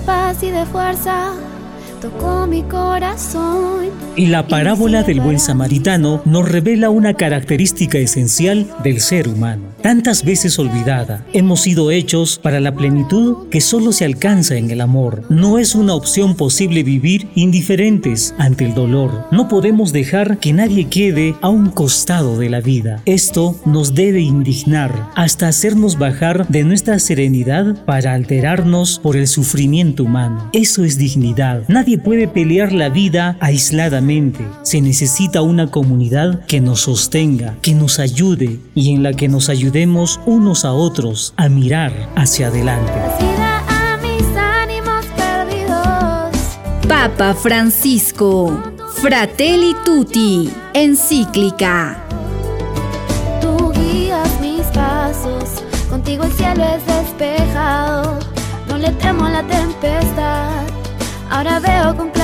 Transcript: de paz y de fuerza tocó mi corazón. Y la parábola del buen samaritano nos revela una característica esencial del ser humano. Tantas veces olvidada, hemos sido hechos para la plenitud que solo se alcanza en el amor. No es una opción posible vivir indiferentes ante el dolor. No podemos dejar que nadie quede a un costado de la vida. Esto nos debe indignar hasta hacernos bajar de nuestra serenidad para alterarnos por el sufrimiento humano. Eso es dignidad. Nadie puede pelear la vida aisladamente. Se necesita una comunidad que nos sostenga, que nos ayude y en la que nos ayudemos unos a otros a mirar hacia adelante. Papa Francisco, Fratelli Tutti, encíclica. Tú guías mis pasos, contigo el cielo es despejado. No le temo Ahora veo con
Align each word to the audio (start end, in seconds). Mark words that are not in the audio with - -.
de 0.00 0.06
paz 0.06 0.42
y 0.42 0.50
de 0.50 0.64
fuerza 0.66 1.32
tocó 2.00 2.46
mi 2.46 2.62
corazón. 2.62 3.90
Y 4.16 4.26
la 4.26 4.48
parábola 4.48 5.02
del 5.02 5.20
buen 5.20 5.38
samaritano 5.38 6.22
nos 6.24 6.48
revela 6.48 6.90
una 6.90 7.14
característica 7.14 7.98
esencial 7.98 8.66
del 8.82 9.00
ser 9.00 9.28
humano. 9.28 9.70
Tantas 9.82 10.24
veces 10.24 10.58
olvidada, 10.58 11.24
hemos 11.32 11.62
sido 11.62 11.90
hechos 11.90 12.38
para 12.38 12.60
la 12.60 12.74
plenitud 12.74 13.48
que 13.48 13.60
solo 13.60 13.92
se 13.92 14.04
alcanza 14.04 14.56
en 14.56 14.70
el 14.70 14.80
amor. 14.82 15.22
No 15.30 15.58
es 15.58 15.74
una 15.74 15.94
opción 15.94 16.34
posible 16.34 16.82
vivir 16.82 17.28
indiferentes 17.34 18.34
ante 18.38 18.66
el 18.66 18.74
dolor. 18.74 19.26
No 19.30 19.48
podemos 19.48 19.92
dejar 19.92 20.38
que 20.38 20.52
nadie 20.52 20.88
quede 20.88 21.34
a 21.40 21.48
un 21.48 21.70
costado 21.70 22.36
de 22.36 22.50
la 22.50 22.60
vida. 22.60 23.00
Esto 23.06 23.56
nos 23.64 23.94
debe 23.94 24.20
indignar 24.20 25.10
hasta 25.14 25.48
hacernos 25.48 25.98
bajar 25.98 26.46
de 26.48 26.64
nuestra 26.64 26.98
serenidad 26.98 27.84
para 27.86 28.12
alterarnos 28.12 28.98
por 28.98 29.16
el 29.16 29.28
sufrimiento 29.28 30.04
humano. 30.04 30.50
Eso 30.52 30.84
es 30.84 30.98
dignidad. 30.98 31.62
Nadie 31.68 31.89
puede 31.96 32.28
pelear 32.28 32.72
la 32.72 32.88
vida 32.88 33.36
aisladamente. 33.40 34.44
Se 34.62 34.80
necesita 34.80 35.42
una 35.42 35.70
comunidad 35.70 36.44
que 36.46 36.60
nos 36.60 36.82
sostenga, 36.82 37.56
que 37.62 37.74
nos 37.74 37.98
ayude 37.98 38.58
y 38.74 38.94
en 38.94 39.02
la 39.02 39.12
que 39.12 39.28
nos 39.28 39.48
ayudemos 39.48 40.20
unos 40.26 40.64
a 40.64 40.72
otros 40.72 41.34
a 41.36 41.48
mirar 41.48 41.92
hacia 42.16 42.48
adelante. 42.48 42.92
Papa 46.90 47.34
Francisco, 47.34 48.60
Fratelli 48.96 49.74
Tutti, 49.86 50.50
encíclica. 50.74 52.04
Tú 53.40 53.72
guías 53.72 54.28
mis 54.40 54.66
pasos, 54.74 55.62
contigo 55.88 56.24
el 56.24 56.32
cielo 56.32 56.62
es 56.64 56.86
despejado. 56.86 58.18
No 58.68 58.76
le 58.76 58.90
temo 58.90 59.29
Ahora 61.40 61.58
veo 61.58 61.96
con 61.96 62.19